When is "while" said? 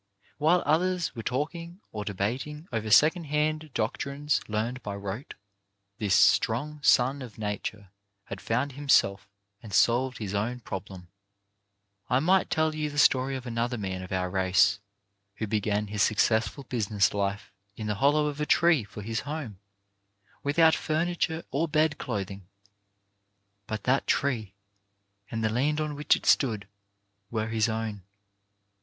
0.39-0.63